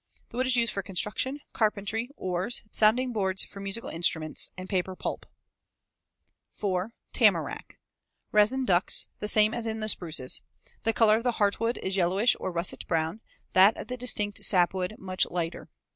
The 0.29 0.37
wood 0.37 0.47
is 0.47 0.55
used 0.55 0.73
for 0.73 0.81
construction, 0.81 1.41
carpentry, 1.53 2.09
oars, 2.17 2.63
sounding 2.71 3.13
boards 3.13 3.43
for 3.45 3.59
musical 3.59 3.91
instruments, 3.91 4.49
and 4.57 4.67
paper 4.67 4.95
pulp. 4.95 5.27
4. 6.49 6.93
Tamarack. 7.13 7.77
Resin 8.31 8.65
ducts 8.65 9.05
the 9.19 9.27
same 9.27 9.53
as 9.53 9.67
in 9.67 9.79
the 9.79 9.87
spruces. 9.89 10.41
The 10.85 10.93
color 10.93 11.17
of 11.17 11.23
the 11.23 11.33
heartwood 11.33 11.77
is 11.83 11.97
yellowish 11.97 12.35
or 12.39 12.51
russet 12.51 12.87
brown; 12.87 13.21
that 13.53 13.77
of 13.77 13.89
the 13.89 13.95
distinct 13.97 14.43
sapwood 14.43 14.95
much 14.97 15.27
lighter. 15.27 15.69